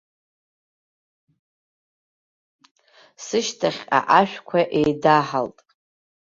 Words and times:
Сышьҭахьҟа 3.25 3.99
ашәқәа 4.19 4.59
еидаҳалт. 4.79 5.57